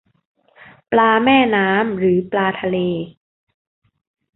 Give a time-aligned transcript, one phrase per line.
[0.91, 2.77] ปลาแม่น้ำหรือปลาทะเล